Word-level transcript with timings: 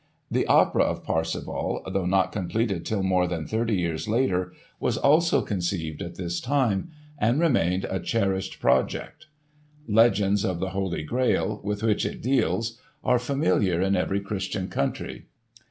The 0.31 0.47
opera 0.47 0.81
of 0.81 1.03
"Parsifal" 1.03 1.83
though 1.93 2.07
not 2.07 2.31
completed 2.31 2.87
till 2.87 3.03
more 3.03 3.27
than 3.27 3.45
thirty 3.45 3.75
years 3.75 4.07
later 4.07 4.51
was 4.79 4.97
also 4.97 5.43
conceived 5.43 6.01
at 6.01 6.15
this 6.15 6.39
time, 6.41 6.89
and 7.19 7.39
remained 7.39 7.85
a 7.87 7.99
cherished 7.99 8.59
project. 8.59 9.27
Legends 9.87 10.43
of 10.43 10.59
the 10.59 10.71
Holy 10.71 11.03
Grail, 11.03 11.61
with 11.63 11.83
which 11.83 12.03
it 12.03 12.19
deals, 12.23 12.79
are 13.03 13.19
familiar 13.19 13.79
in 13.79 13.95
every 13.95 14.21
Christian 14.21 14.69
country. 14.69 15.27